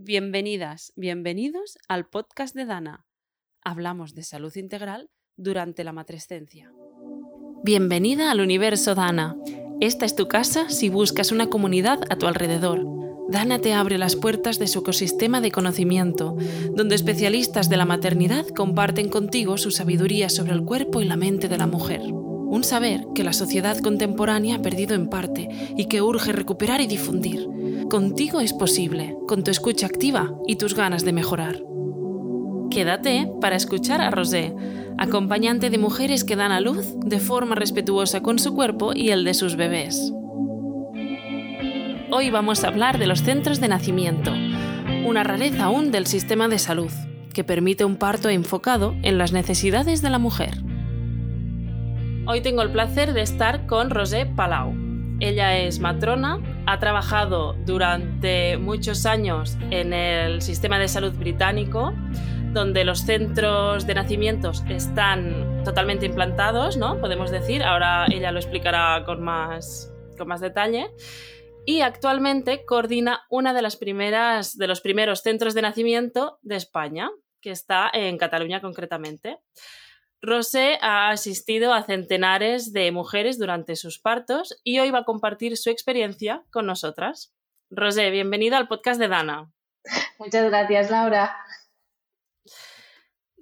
[0.00, 3.04] Bienvenidas, bienvenidos al podcast de Dana.
[3.64, 6.72] Hablamos de salud integral durante la matrescencia.
[7.64, 9.36] Bienvenida al universo Dana.
[9.80, 12.86] Esta es tu casa si buscas una comunidad a tu alrededor.
[13.28, 16.36] Dana te abre las puertas de su ecosistema de conocimiento,
[16.76, 21.48] donde especialistas de la maternidad comparten contigo su sabiduría sobre el cuerpo y la mente
[21.48, 22.02] de la mujer.
[22.50, 26.86] Un saber que la sociedad contemporánea ha perdido en parte y que urge recuperar y
[26.86, 27.46] difundir.
[27.90, 31.62] Contigo es posible, con tu escucha activa y tus ganas de mejorar.
[32.70, 34.54] Quédate para escuchar a Rosé,
[34.96, 39.24] acompañante de mujeres que dan a luz de forma respetuosa con su cuerpo y el
[39.24, 40.12] de sus bebés.
[42.10, 44.32] Hoy vamos a hablar de los centros de nacimiento,
[45.06, 46.90] una rareza aún del sistema de salud,
[47.34, 50.62] que permite un parto enfocado en las necesidades de la mujer.
[52.30, 54.74] Hoy tengo el placer de estar con Rosé Palau.
[55.18, 61.94] Ella es matrona, ha trabajado durante muchos años en el sistema de salud británico,
[62.52, 67.00] donde los centros de nacimientos están totalmente implantados, ¿no?
[67.00, 70.90] Podemos decir, ahora ella lo explicará con más, con más detalle.
[71.64, 77.08] Y actualmente coordina una de las primeras de los primeros centros de nacimiento de España,
[77.40, 79.38] que está en Cataluña concretamente.
[80.20, 85.56] Rosé ha asistido a centenares de mujeres durante sus partos y hoy va a compartir
[85.56, 87.32] su experiencia con nosotras.
[87.70, 89.52] Rosé, bienvenida al podcast de Dana.
[90.18, 91.36] Muchas gracias, Laura.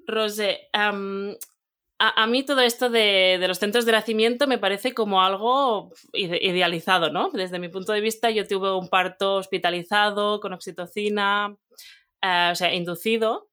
[0.06, 7.10] Rosé, a, mí todo esto de, los centros de nacimiento me parece como algo idealizado,
[7.10, 7.30] ¿no?
[7.30, 11.56] Desde mi punto de vista, yo tuve un parto hospitalizado con oxitocina,
[12.20, 13.48] eh, o sea, inducido.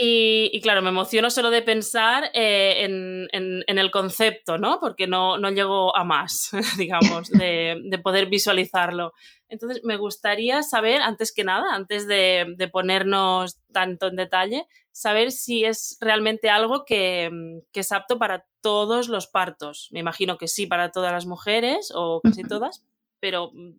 [0.00, 4.78] Y, claro, me emociono solo de pensar eh, en, el concepto, ¿no?
[4.78, 9.12] Porque no, no llego a más, digamos, de, poder visualizarlo.
[9.48, 15.64] Entonces, me gustaría saber, antes que nada, antes de, ponernos tanto en detalle, saber si
[15.64, 19.88] es realmente algo que, es apto para todos los partos.
[19.90, 22.84] Me imagino que sí para todas las mujeres o casi todas,
[23.18, 23.72] pero mm,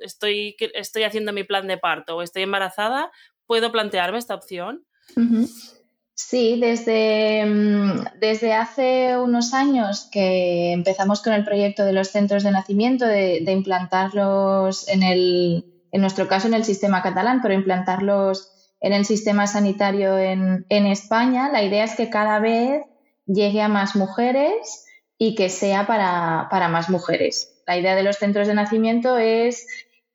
[0.00, 3.10] estoy, estoy haciendo mi plan de parto o estoy embarazada,
[3.46, 4.84] ¿puedo plantearme esta opción?
[6.30, 12.44] Sí, desde, mm, desde hace unos años que empezamos con el proyecto de los centros
[12.44, 18.52] de nacimiento, de, implantarlos en, el, en nuestro caso en el sistema catalán, pero implantarlos
[18.80, 22.82] en el sistema sanitario en, España, la idea es que cada vez
[23.26, 24.86] llegue a más mujeres
[25.18, 27.62] y que sea para, más mujeres.
[27.66, 29.66] La idea de los centros de nacimiento es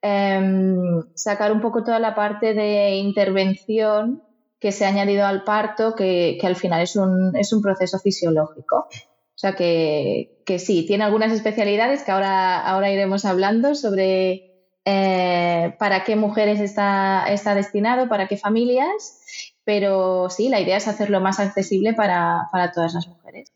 [0.02, 4.24] em, sacar un poco toda la parte de intervención
[4.66, 8.88] que se ha añadido al parto, que, al final es un, es un, proceso fisiológico.
[8.90, 16.04] O sea que, sí, tiene algunas especialidades que ahora, ahora iremos hablando sobre eh, para
[16.04, 21.40] qué mujeres está, está destinado, para qué familias, pero sí, la idea es hacerlo más
[21.40, 23.54] accesible para, todas las mujeres.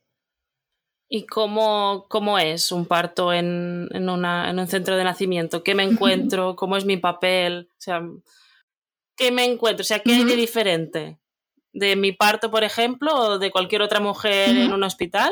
[1.08, 5.64] ¿Y cómo, cómo es un parto en, en, un centro de nacimiento?
[5.64, 6.56] ¿Qué me encuentro?
[6.56, 7.68] ¿Cómo es mi papel?
[7.72, 8.04] O sea,
[9.20, 9.82] ¿qué me encuentro?
[9.82, 11.20] O sea, ¿qué hay de diferente
[11.74, 15.32] de mi parto, por ejemplo, o de cualquier otra mujer en un hospital?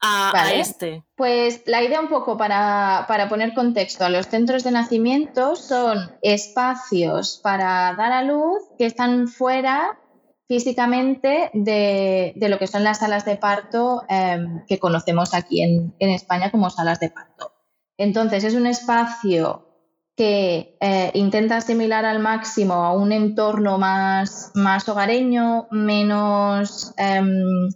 [0.00, 1.04] A, este.
[1.14, 7.38] Pues la idea un poco para, poner contexto a los centros de nacimiento son espacios
[7.42, 9.98] para dar a luz que están fuera
[10.48, 16.10] físicamente de, lo que son las salas de parto em, que conocemos aquí en, en
[16.10, 17.52] España como salas de parto.
[17.96, 19.71] Entonces es un espacio
[20.16, 27.70] que eh, intenta asimilar al máximo a un entorno más, más hogareño, menos em,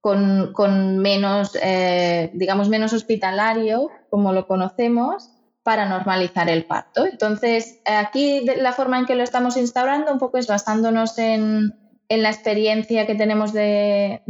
[0.00, 5.30] con, menos, eh, digamos, menos hospitalario, como lo conocemos,
[5.62, 7.06] para normalizar el parto.
[7.06, 11.72] Entonces, aquí la forma en que lo estamos instaurando un poco es basándonos en,
[12.10, 14.20] la experiencia que tenemos de,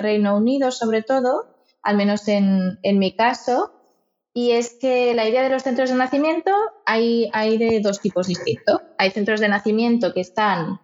[0.00, 3.75] Reino Unido, sobre todo, al menos en, en mi caso,
[4.36, 6.52] y es que la idea de los centros de nacimiento
[6.84, 8.82] hay, hay de dos tipos distintos.
[8.98, 10.78] Hay centros de nacimiento que están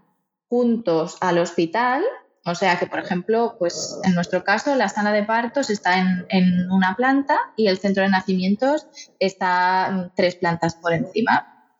[0.48, 2.02] juntos al hospital,
[2.46, 6.70] o sea que, por ejemplo, pues en nuestro caso, la sala de partos está en,
[6.70, 8.86] una planta y el centro de nacimientos
[9.18, 11.74] está tres plantas por encima.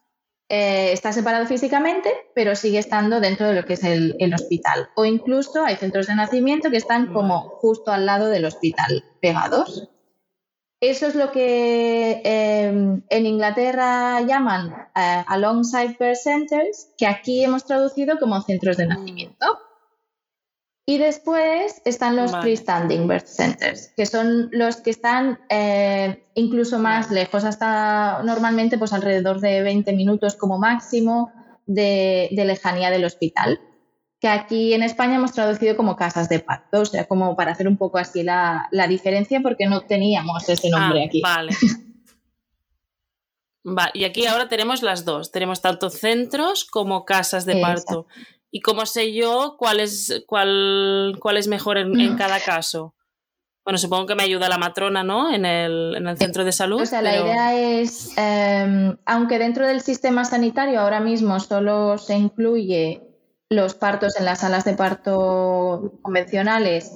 [0.51, 4.91] Eh, está separado físicamente, pero sigue estando dentro de lo que es el, el, hospital.
[4.95, 9.89] O incluso hay centros de nacimiento que están como justo al lado del hospital, pegados.
[10.83, 17.65] Eso es lo que em, en Inglaterra llaman eh, alongside birth centers, que aquí hemos
[17.65, 19.47] traducido como centros de nacimiento.
[20.85, 27.13] Y después están los freestanding birth centers, que son los que están eh, incluso más
[27.13, 31.31] lejos, hasta normalmente pues alrededor de 20 minutos como máximo
[31.65, 33.61] de, lejanía del hospital,
[34.23, 37.67] que aquí en España hemos traducido como casas de parto, o sea, como para hacer
[37.67, 41.21] un poco así la, diferencia porque no teníamos ese nombre ah, aquí.
[41.21, 41.51] Vale.
[43.95, 48.07] y aquí ahora tenemos las dos, tenemos tanto centros como casas de parto.
[48.53, 52.17] ¿Y cómo sé yo cuál es, cuál, cuál es mejor en, mm.
[52.17, 52.95] cada caso?
[53.65, 55.35] Bueno, supongo que me ayuda la matrona, ¿no?
[55.35, 56.83] En el, centro de salud.
[56.83, 62.15] O sea, la idea es, em, aunque dentro del sistema sanitario ahora mismo solo se
[62.15, 63.12] incluye
[63.53, 66.93] los partos en las salas de parto convencionales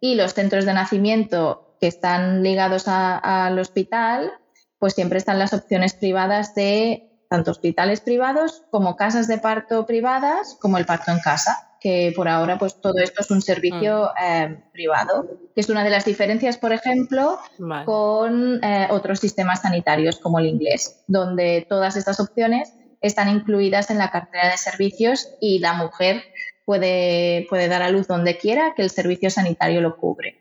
[0.00, 4.32] y los centros de nacimiento que están ligados al hospital,
[4.78, 10.56] pues siempre están las opciones privadas de tanto hospitales privados como casas de parto privadas,
[10.60, 14.24] como el parto en casa, que por ahora pues todo esto es un servicio mm.
[14.24, 17.38] eh, privado, que es una de las diferencias, por ejemplo,
[17.84, 23.98] con eh, otros sistemas sanitarios como el inglés, donde todas estas opciones están incluidas en
[23.98, 26.22] la cartera de servicios y la mujer
[26.64, 30.38] puede, puede dar a luz donde quiera que el servicio sanitario lo cubre.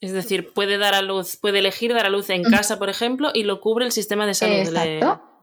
[0.00, 3.30] Es decir, puede dar a luz, puede elegir dar a luz en casa, por ejemplo,
[3.34, 4.68] y lo cubre el sistema de salud.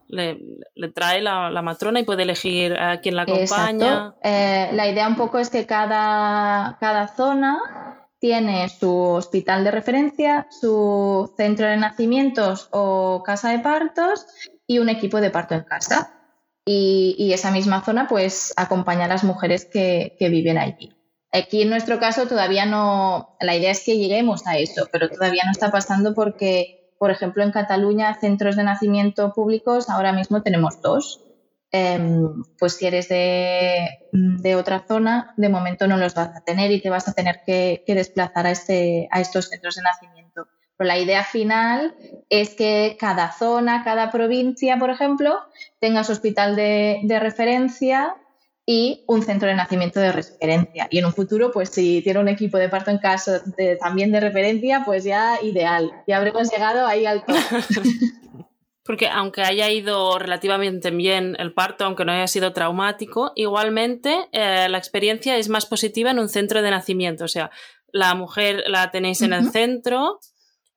[0.08, 0.40] Le,
[0.76, 4.14] le, trae la, matrona y puede elegir a quién la acompaña.
[4.24, 10.48] Eh, la idea un poco es que cada, cada zona tiene su hospital de referencia,
[10.52, 14.28] su centro de nacimientos o casa de partos
[14.68, 16.12] y un equipo de parto en casa.
[16.66, 20.96] Y, y esa misma zona pues acompaña a las mujeres que, que viven allí.
[21.32, 25.44] Aquí en nuestro caso todavía no, la idea es que lleguemos a eso, pero todavía
[25.46, 30.82] no está pasando porque, por ejemplo, en Cataluña, centros de nacimiento públicos, ahora mismo tenemos
[30.82, 31.22] dos.
[31.72, 36.82] Em, pues si eres de, otra zona, de momento no los vas a tener y
[36.82, 40.15] te vas a tener que, desplazar a, este, a estos centros de nacimiento.
[40.78, 41.96] Pero la idea final
[42.30, 45.40] es que cada zona, cada provincia, por ejemplo,
[45.80, 48.16] tenga su hospital de, de referencia
[48.66, 50.88] y un centro de nacimiento de referencia.
[50.90, 53.44] Y en un futuro, pues si tiene un equipo de parto en casa
[53.80, 55.92] también de referencia, pues ya ideal.
[56.08, 57.36] Ya habremos llegado ahí al top.
[58.84, 64.68] Porque aunque haya ido relativamente bien el parto, aunque no haya sido traumático, igualmente eh,
[64.70, 67.24] la experiencia es más positiva en un centro de nacimiento.
[67.24, 67.50] O sea,
[67.92, 70.20] la mujer la tenéis en el centro.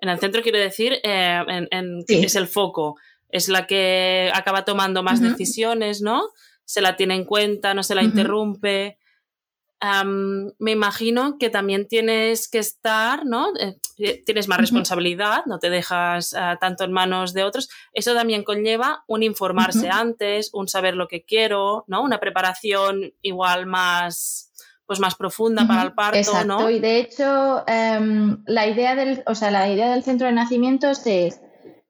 [0.00, 2.96] En el centro quiero decir, eh, en, es el foco.
[3.28, 6.22] Es la que acaba tomando más decisiones, ¿no?
[6.68, 8.98] se la tiene en cuenta, no se la interrumpe.
[10.58, 13.56] me imagino que también tienes que estar, ¿no?
[13.58, 17.70] Eh, eh, tienes más responsabilidad, no te dejas ah, tanto en manos de otros.
[17.94, 22.02] Eso también conlleva un informarse antes, un saber lo que quiero, ¿no?
[22.02, 24.47] Una preparación igual más,
[24.88, 26.70] pues más profunda para el parto, Exacto.
[26.70, 31.06] Y de hecho, em, la idea del, o sea, la idea del centro de nacimientos
[31.06, 31.42] es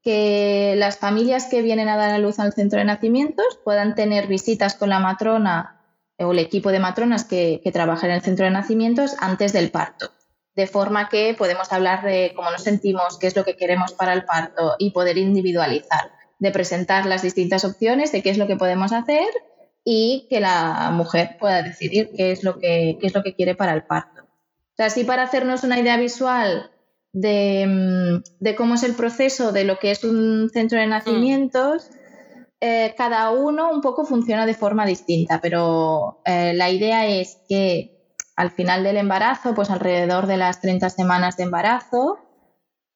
[0.02, 4.26] que las familias que vienen a dar a luz al centro de nacimientos puedan tener
[4.26, 5.80] visitas con la matrona
[6.18, 9.70] o el equipo de matronas que, que trabaja en el centro de nacimientos antes del
[9.70, 10.10] parto.
[10.56, 14.12] De forma que podemos hablar de cómo nos sentimos, qué es lo que queremos para
[14.12, 16.10] el parto y poder individualizar,
[16.40, 19.28] de presentar las distintas opciones de qué es lo que podemos hacer
[19.90, 23.54] y que la mujer pueda decidir qué es lo que, qué es lo que quiere
[23.54, 24.22] para el parto.
[24.22, 26.70] O sea, así para hacernos una idea visual
[27.12, 31.90] Mm, de, cómo es el proceso de lo que es un centro de nacimientos,
[32.60, 38.14] eh, cada uno un poco funciona de forma distinta, pero eh, la idea es que
[38.36, 42.18] al final del embarazo, pues alrededor de las 30 semanas de embarazo,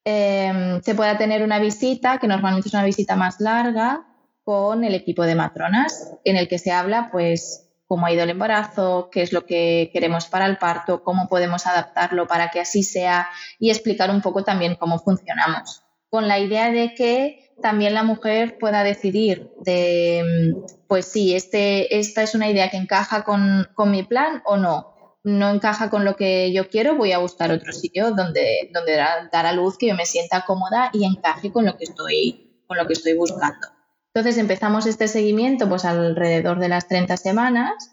[0.05, 4.05] em, se pueda tener una visita, que normalmente es una visita más larga,
[4.43, 8.31] con el equipo de matronas, en el que se habla pues cómo ha ido el
[8.31, 12.83] embarazo, qué es lo que queremos para el parto, cómo podemos adaptarlo para que así
[12.83, 15.83] sea y explicar un poco también cómo funcionamos.
[16.09, 20.55] Con la idea de que también la mujer pueda decidir de,
[20.87, 25.17] pues sí, este, esta es una idea que encaja con, mi plan o no.
[25.23, 28.95] No encaja con lo que yo quiero, voy a buscar otro sitio donde, donde
[29.31, 32.77] dar a luz que yo me sienta cómoda y encaje con lo que estoy, con
[32.77, 33.67] lo que estoy buscando.
[34.13, 37.91] Entonces empezamos este seguimiento pues alrededor de las 30 semanas,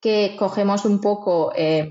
[0.00, 1.90] que cogemos un poco eh,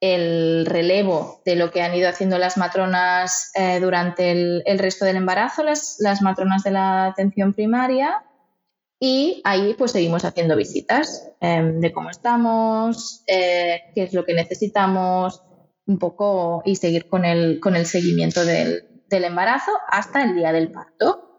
[0.00, 5.16] el relevo de lo que han ido haciendo las matronas eh, durante el, resto del
[5.16, 8.24] embarazo, las, matronas de la atención primaria,
[8.98, 14.34] y ahí pues seguimos haciendo visitas em, de cómo estamos, eh, qué es lo que
[14.34, 15.44] necesitamos,
[15.86, 20.72] un poco y seguir con el, con el seguimiento del embarazo hasta el día del
[20.72, 21.31] parto.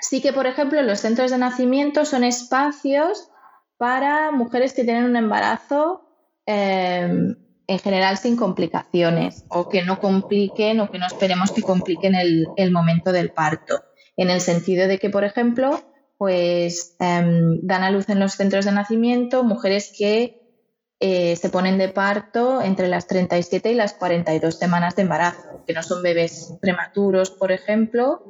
[0.00, 3.30] Sí que, por ejemplo, los centros de nacimiento son espacios
[3.76, 6.02] para mujeres que tienen un embarazo
[6.46, 7.36] em,
[7.66, 12.70] en general sin complicaciones o que no compliquen o que no esperemos que compliquen el,
[12.70, 13.82] momento del parto.
[14.16, 15.80] En el sentido de que, por ejemplo,
[16.18, 20.40] pues em, dan a luz en los centros de nacimiento mujeres que
[21.00, 25.72] eh, se ponen de parto entre las 37 y las 42 semanas de embarazo, que
[25.72, 28.24] no son bebés prematuros, por ejemplo,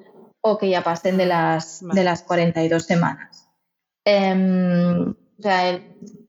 [0.46, 3.48] o que ya pasen de las, de las 42 semanas.
[4.04, 5.80] Em, o sea,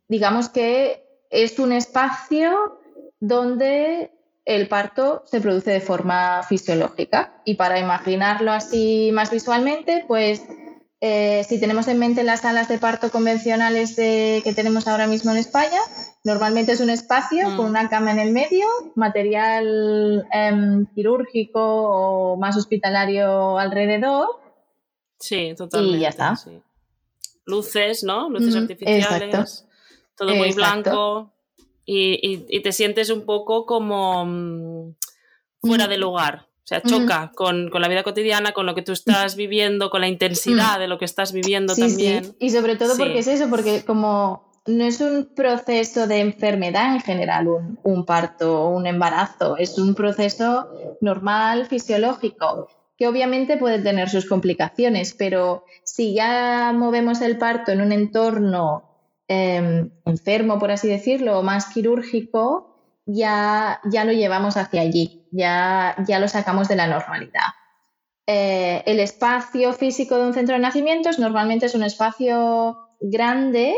[0.07, 2.79] digamos que es un espacio
[3.19, 4.11] donde
[4.45, 7.41] el parto se produce de forma fisiológica.
[7.43, 10.43] Y para imaginarlo así más visualmente, pues
[11.01, 15.37] eh, si tenemos en mente las salas de parto convencionales que tenemos ahora mismo en
[15.39, 15.81] España,
[16.25, 17.55] normalmente es un espacio mm.
[17.55, 18.65] con una cama en el medio,
[18.95, 24.27] material em, quirúrgico o más hospitalario alrededor.
[25.19, 25.97] Sí, totalmente.
[25.97, 26.33] Y ya está.
[27.45, 28.29] Luces, ¿no?
[28.29, 29.65] Luces artificiales.
[30.17, 31.31] Todo muy blanco.
[31.85, 34.95] Y, te sientes un poco como mm,
[35.61, 36.47] fuera de lugar.
[36.63, 40.07] O sea, choca con, la vida cotidiana, con lo que tú estás viviendo, con la
[40.07, 42.35] intensidad de lo que estás viviendo también.
[42.39, 47.01] Y sobre todo porque es eso, porque como no es un proceso de enfermedad en
[47.01, 47.47] general,
[47.83, 50.69] un, parto o un embarazo, es un proceso
[51.01, 52.67] normal, fisiológico,
[52.97, 58.89] que obviamente puede tener sus complicaciones, pero si ya movemos el parto en un entorno
[59.27, 65.95] em, enfermo, por así decirlo, o más quirúrgico, ya, ya lo llevamos hacia allí, ya,
[66.07, 67.53] ya lo sacamos de la normalidad.
[68.25, 73.75] Eh, el espacio físico de un centro de nacimientos normalmente es un espacio grande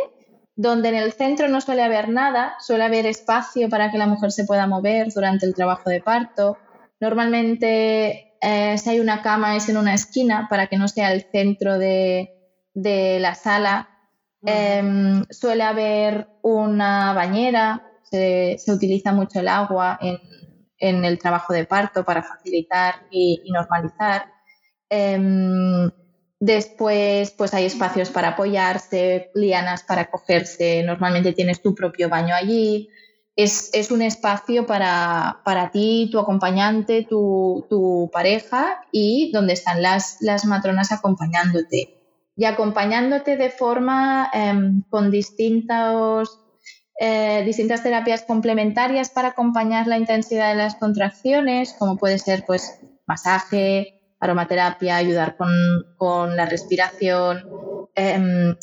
[0.58, 4.32] donde en el centro no suele haber nada, suele haber espacio para que la mujer
[4.32, 6.58] se pueda mover durante el trabajo de parto.
[7.00, 11.28] Normalmente eh, si hay una cama es en una esquina para que no sea el
[11.32, 12.34] centro de,
[12.74, 13.90] la sala.
[14.44, 20.00] Em, suele haber una bañera se, utiliza mucho el agua
[20.80, 24.26] en, el trabajo de parto para facilitar y, normalizar.
[24.90, 25.90] Em,
[26.40, 30.84] después, pues hay espacios para apoyarse, lianas para cogerse.
[30.84, 32.90] Normalmente tienes tu propio baño allí.
[33.36, 40.92] Es, un espacio para, ti, tu acompañante, tu, pareja y donde están las, las, matronas
[40.92, 41.94] acompañándote.
[42.36, 45.12] Y acompañándote de forma em, con
[47.00, 52.80] eh, distintas terapias complementarias para acompañar la intensidad de las contracciones, como puede ser pues
[53.06, 58.56] masaje, aromaterapia, ayudar con, la respiración, em,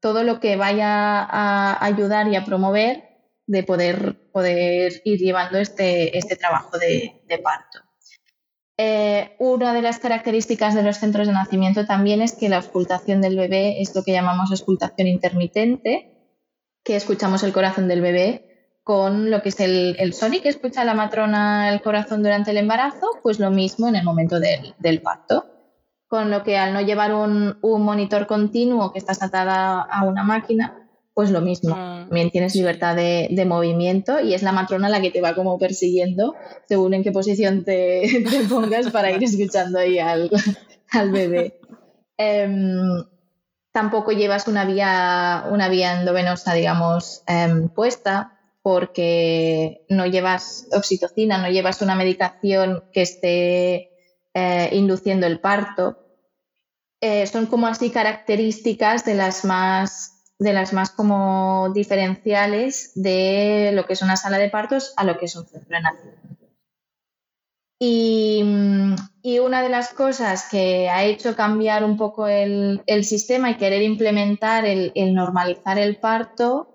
[0.00, 3.14] todo lo que vaya a ayudar y a promover
[3.46, 7.80] de poder, poder ir llevando este, este trabajo de, parto.
[8.76, 13.20] Eh, una de las características de los centros de nacimiento también es que la auscultación
[13.20, 16.10] del bebé es lo que llamamos auscultación intermitente,
[16.82, 18.53] que escuchamos el corazón del bebé
[18.84, 22.58] con lo que es el, el sonic que escucha la matrona el corazón durante el
[22.58, 25.46] embarazo, pues lo mismo en el momento del, del parto.
[26.06, 30.22] Con lo que al no llevar un, un, monitor continuo que estás atada a una
[30.22, 31.74] máquina, pues lo mismo.
[31.74, 35.34] Ah, También tienes libertad de, de, movimiento y es la matrona la que te va
[35.34, 36.34] como persiguiendo
[36.68, 40.30] según en qué posición te, te pongas para ir escuchando ahí al,
[40.92, 41.58] al bebé.
[42.18, 43.02] Em,
[43.72, 48.33] tampoco llevas una vía, una vía endovenosa, digamos, em, puesta,
[48.64, 53.90] porque no llevas oxitocina, no llevas una medicación que esté
[54.32, 55.98] eh, induciendo el parto.
[57.02, 63.84] Eh, son como así características de las más de las más como diferenciales de lo
[63.84, 66.24] que es una sala de partos a lo que es un centro de nacimiento.
[67.78, 68.42] Y,
[69.40, 74.64] una de las cosas que ha hecho cambiar un poco el, sistema y querer implementar
[74.64, 76.73] el, normalizar el parto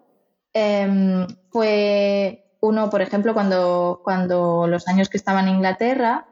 [0.54, 6.28] em, fue uno, por ejemplo, cuando, cuando los años que estaba en Inglaterra,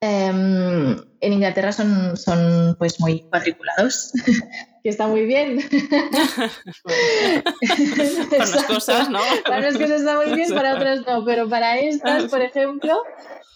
[0.00, 4.12] em, en Inglaterra son, son pues muy cuadriculados,
[4.82, 5.60] que está muy bien.
[8.30, 9.20] para unas cosas, ¿no?
[9.44, 13.02] Para unas cosas está muy bien, para otras no, pero para estas, por ejemplo,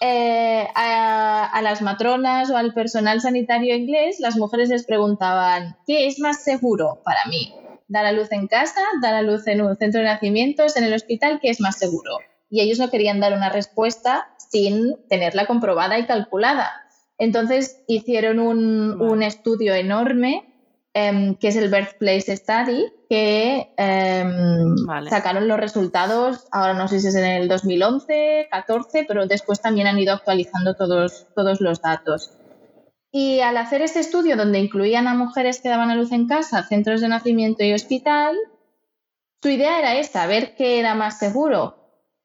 [0.00, 6.18] eh, a, las matronas o al personal sanitario inglés, las mujeres les preguntaban, ¿qué es
[6.18, 7.54] más seguro para mí?
[7.88, 8.80] ¿Dar a luz en casa?
[9.02, 10.76] ¿Dar a luz en un centro de nacimientos?
[10.76, 11.38] ¿En el hospital?
[11.40, 12.18] ¿Qué es más seguro?
[12.50, 16.70] Y ellos no querían dar una respuesta sin tenerla comprobada y calculada.
[17.18, 20.54] Entonces hicieron un, un estudio enorme
[20.96, 24.76] Em, que es el Birthplace Study, que em,
[25.10, 29.88] sacaron los resultados, ahora no sé si es en el 2011, 14, pero después también
[29.88, 32.30] han ido actualizando todos, todos los datos.
[33.16, 36.64] Y al hacer este estudio, donde incluían a mujeres que daban a luz en casa,
[36.64, 38.36] centros de nacimiento y hospital,
[39.40, 41.76] su idea era esta, ver qué era más seguro.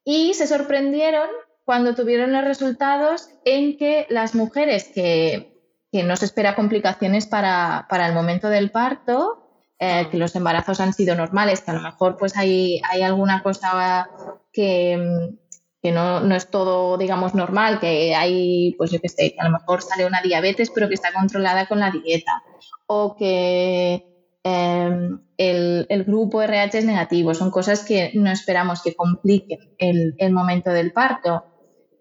[0.04, 1.28] Y se sorprendieron
[1.64, 5.54] cuando tuvieron los resultados en que las mujeres que
[5.92, 9.40] no se espera complicaciones para, para el momento del parto,
[9.78, 13.44] eh, que los embarazos han sido normales, que a lo mejor pues hay, hay alguna
[13.44, 14.10] cosa
[14.52, 15.38] que,
[15.82, 19.44] que no, no, es todo, digamos, normal, que hay, pues yo qué sé, que a
[19.44, 22.42] lo mejor sale una diabetes, pero que está controlada con la dieta,
[22.86, 24.04] o que
[24.42, 30.14] em, el, el, grupo RH es negativo, son cosas que no esperamos que compliquen el,
[30.18, 31.44] el momento del parto.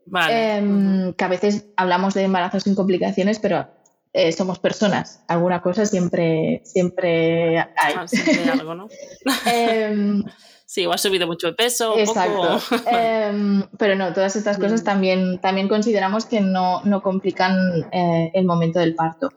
[0.06, 0.58] Vale.
[0.58, 3.68] Em, que a veces hablamos de embarazos sin complicaciones, pero
[4.12, 5.24] eh, somos personas.
[5.28, 7.94] Alguna cosa siempre, siempre hay.
[7.96, 8.88] Ah, siempre algo, ¿no?
[10.70, 11.98] Sí, o ha subido mucho de peso.
[11.98, 12.60] Exacto.
[12.92, 18.46] Em, pero no, todas estas cosas también, también consideramos que no, no complican eh, el
[18.46, 19.34] momento del parto.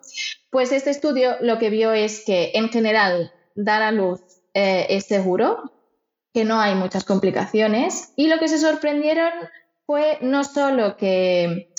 [0.50, 4.20] Pues este estudio lo que vio es que en general dar a luz
[4.52, 5.72] eh, es seguro,
[6.34, 9.32] que no hay muchas complicaciones y lo que se sorprendieron
[9.86, 11.72] fue no solo que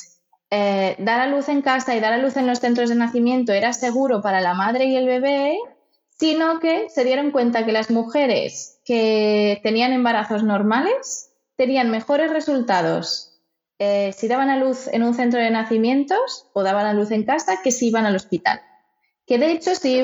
[0.50, 3.53] eh, dar a luz en casa y dar a luz en los centros de nacimiento
[3.53, 5.60] era seguro para la madre y el bebé,
[6.24, 13.42] sino que se dieron cuenta que las mujeres que tenían embarazos normales tenían mejores resultados
[13.77, 17.24] eh, si daban a luz en un centro de nacimientos o daban a luz en
[17.24, 18.62] casa que si iban al hospital.
[19.27, 20.01] Que de hecho sí.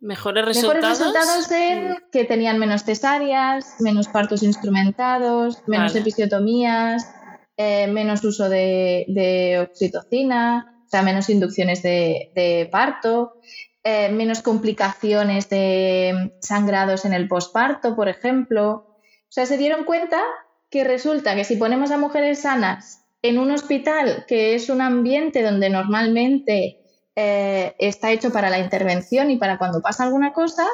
[0.00, 0.82] Mejores resultados.
[0.82, 7.08] Mejores resultados en que tenían menos cesáreas, menos partos instrumentados, menos episiotomías,
[7.56, 13.34] eh, menos uso de, oxitocina, o sea, menos inducciones de, parto,
[13.84, 18.86] eh, menos complicaciones de sangrados en el posparto, por ejemplo.
[18.98, 20.22] O sea, se dieron cuenta
[20.70, 25.42] que resulta que si ponemos a mujeres sanas en un hospital, que es un ambiente
[25.42, 26.78] donde normalmente
[27.14, 30.66] eh, está hecho para la intervención y para cuando pasa alguna cosa,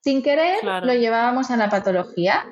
[0.00, 2.46] sin querer lo llevábamos a la patología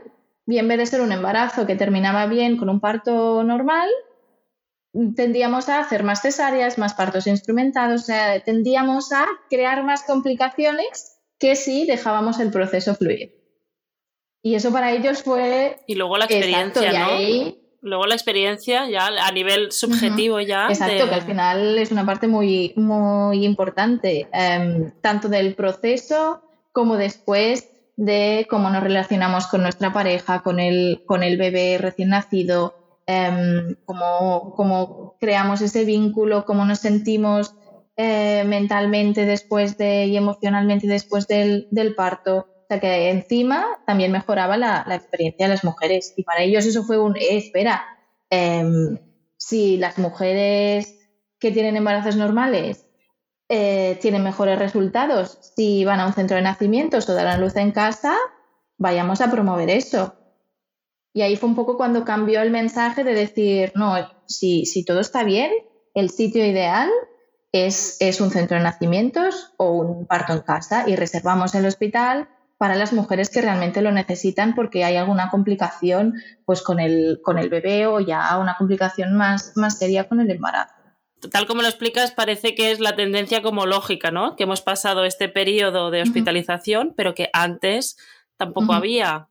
[0.46, 3.88] y en vez de ser un embarazo que terminaba bien con un parto normal,
[5.16, 11.18] tendíamos a hacer más cesáreas, más partos instrumentados, o sea, tendíamos a crear más complicaciones
[11.38, 13.34] que si dejábamos el proceso fluir.
[14.42, 15.78] Y eso para ellos fue...
[15.86, 17.54] Y luego la experiencia, ¿no?
[17.80, 20.68] Luego la experiencia ya a nivel subjetivo ya.
[20.68, 26.96] Exacto, que al final es una parte muy, muy importante, em, tanto del proceso como
[26.96, 32.83] después de cómo nos relacionamos con nuestra pareja, con el, con el bebé recién nacido,
[33.06, 37.54] em, cómo, creamos ese vínculo, cómo nos sentimos
[37.96, 42.38] eh, mentalmente después de y emocionalmente después del, parto.
[42.38, 46.14] O sea que encima también mejoraba la, experiencia de las mujeres.
[46.16, 47.84] Y para ellos eso fue un, eh, espera,
[48.30, 48.98] em,
[49.36, 50.98] si las mujeres
[51.38, 52.86] que tienen embarazos normales
[53.48, 55.52] eh, tienen mejores resultados.
[55.54, 58.16] Si van a un centro de nacimientos o dan luz en casa,
[58.78, 60.14] vayamos a promover eso.
[61.14, 63.94] Y ahí fue un poco cuando cambió el mensaje de decir, no,
[64.26, 65.52] si, si todo está bien,
[65.94, 66.90] el sitio ideal
[67.52, 72.28] es, es, un centro de nacimientos o un parto en casa y reservamos el hospital
[72.58, 77.38] para las mujeres que realmente lo necesitan porque hay alguna complicación pues con el, con
[77.38, 80.74] el bebé o ya una complicación más, más seria con el embarazo.
[81.30, 84.34] Tal como lo explicas, parece que es la tendencia como lógica, ¿no?
[84.34, 87.96] Que hemos pasado este periodo de hospitalización, pero que antes
[88.36, 89.28] tampoco había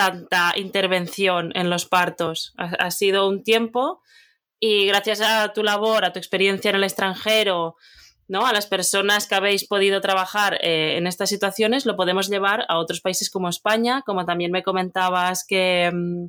[0.00, 2.54] tanta intervención en los partos.
[2.56, 4.00] Ha, sido un tiempo
[4.58, 7.76] y gracias a tu labor, a tu experiencia en el extranjero,
[8.26, 8.46] ¿no?
[8.46, 12.78] A las personas que habéis podido trabajar eh, en estas situaciones, lo podemos llevar a
[12.78, 15.90] otros países como España, como también me comentabas que...
[15.92, 16.28] Mm,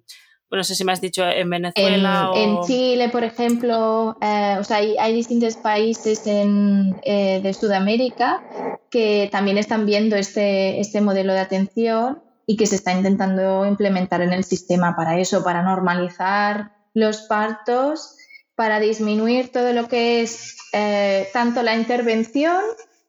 [0.54, 2.60] no sé si me has dicho en Venezuela en, o...
[2.60, 8.44] en Chile, por ejemplo, eh, o sea, hay, distintos países en, eh, de Sudamérica
[8.90, 14.22] que también están viendo este, este modelo de atención y que se está intentando implementar
[14.22, 18.18] en el sistema para eso, para normalizar los partos,
[18.56, 22.62] para disminuir todo lo que es eh, tanto la intervención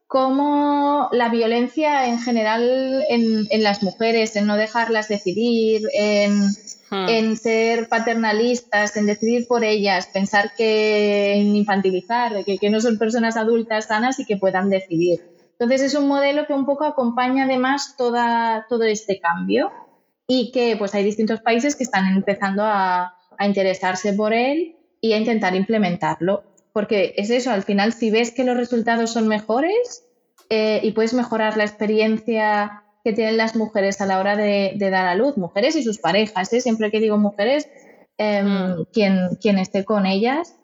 [0.07, 6.52] como la violencia en general en, en las mujeres, en no dejarlas decidir, en
[6.92, 7.09] Hmm.
[7.09, 12.98] en ser paternalistas, en decidir por ellas, pensar que en infantilizar, que, que no son
[12.98, 15.32] personas adultas sanas y que puedan decidir.
[15.62, 19.70] Entonces es un modelo que un poco acompaña además toda, todo este cambio
[20.27, 25.12] y que pues hay distintos países que están empezando a, a interesarse por él y
[25.12, 26.42] a intentar implementarlo.
[26.72, 30.05] Porque es eso, al final si ves que los resultados son mejores
[30.51, 35.07] eh, y puedes mejorar la experiencia que tienen las mujeres a la hora de, dar
[35.07, 36.61] a luz, mujeres y sus parejas, ¿eh?
[36.61, 37.68] siempre que digo mujeres,
[38.18, 38.87] em, mm.
[38.92, 40.57] quien, esté con ellas.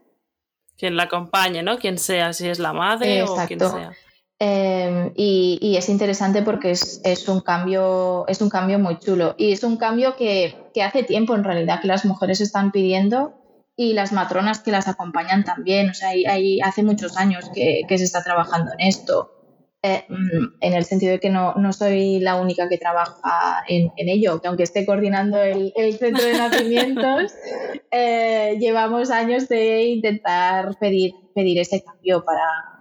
[0.76, 1.78] Quien la acompañe, ¿no?
[1.78, 3.92] Quien sea, si es la madre o quien sea.
[4.40, 9.34] Em, y, es interesante porque es, un cambio, es un cambio muy chulo.
[9.36, 13.34] Y es un cambio que, hace tiempo en realidad que las mujeres están pidiendo
[13.76, 15.90] y las matronas que las acompañan también.
[15.90, 19.34] O sea, hay, hace muchos años que, se está trabajando en esto.
[19.82, 24.40] Eh, mm, en el sentido de que no, soy la única que trabaja en, ello,
[24.40, 27.32] que aunque esté coordinando el, centro de nacimientos,
[27.92, 32.77] eh, llevamos años de intentar pedir, pedir ese cambio para,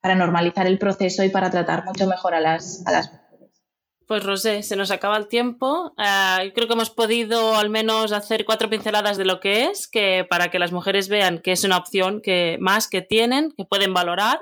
[0.00, 3.12] para normalizar el proceso y para tratar mucho mejor a las, a las
[4.10, 5.94] pues Rosé, se nos acaba el tiempo.
[5.96, 10.26] Uh, creo que hemos podido al menos hacer cuatro pinceladas de lo que es, que
[10.28, 13.94] para que las mujeres vean que es una opción que más que tienen, que pueden
[13.94, 14.40] valorar.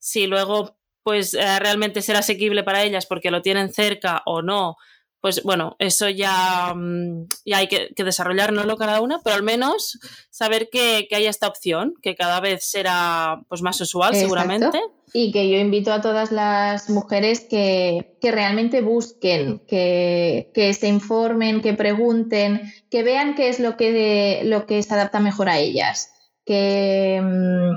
[0.00, 4.78] Si luego pues eh, realmente será asequible para ellas porque lo tienen cerca o no,
[5.24, 9.98] pues bueno, eso ya, mm, ya hay que, que desarrollarlo cada una, pero al menos
[10.28, 14.82] saber que, hay esta opción, que cada vez será pues más usual seguramente.
[15.14, 21.72] Y que yo invito a todas las mujeres que, realmente busquen, que, se informen, que
[21.72, 26.10] pregunten, que vean qué es lo que, lo que se adapta mejor a ellas.
[26.44, 27.76] Que, mm,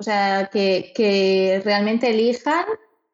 [0.00, 2.64] o sea, que, que realmente elijan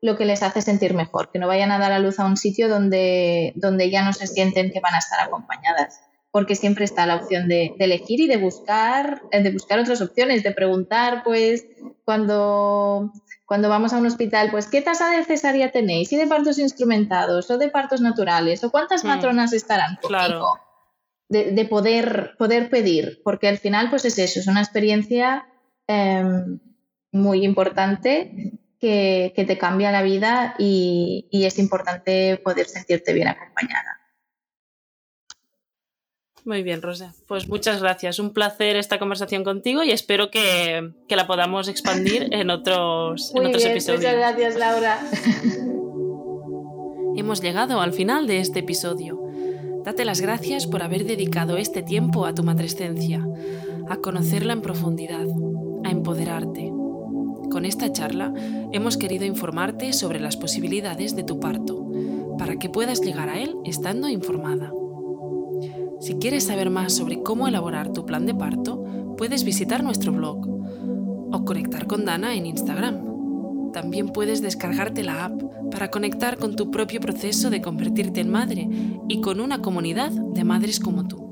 [0.02, 2.36] lo que les hace sentir mejor, que no vayan a dar a luz a un
[2.36, 7.06] sitio donde, donde ya no se sienten que van a estar acompañadas, porque siempre está
[7.06, 11.66] la opción de, elegir y de buscar, de buscar otras opciones, de preguntar, pues,
[12.04, 13.12] cuando,
[13.44, 16.12] cuando vamos a un hospital, pues, ¿qué tasa de cesárea tenéis?
[16.12, 18.64] ¿Y de partos instrumentados o de partos naturales?
[18.64, 20.46] ¿O cuántas matronas estarán Claro.
[21.28, 25.46] De, poder, poder pedir, porque al final, pues es eso, es una experiencia
[25.86, 26.58] em,
[27.12, 33.98] muy importante que, te cambia la vida y, es importante poder sentirte bien acompañada.
[36.44, 37.12] Muy bien, Rosa.
[37.28, 38.18] Pues muchas gracias.
[38.18, 43.64] Un placer esta conversación contigo y espero que, la podamos expandir en otros, en otros
[43.64, 44.00] episodios.
[44.00, 44.98] Muchas gracias, Laura.
[47.16, 49.20] Hemos llegado al final de este episodio.
[49.84, 53.26] Date las gracias por haber dedicado este tiempo a tu matrescencia,
[53.88, 55.26] a conocerla en profundidad,
[55.84, 56.79] a empoderarte
[57.50, 58.32] con esta charla
[58.72, 61.86] hemos querido informarte sobre las posibilidades de tu parto,
[62.38, 64.72] para que puedas llegar a él estando informada.
[66.00, 68.82] Si quieres saber más sobre cómo elaborar tu plan de parto,
[69.18, 70.48] puedes visitar nuestro blog
[71.32, 73.72] o conectar con Dana en Instagram.
[73.72, 78.68] También puedes descargarte la app para conectar con tu propio proceso de convertirte en madre
[79.08, 81.29] y con una comunidad de madres como tú.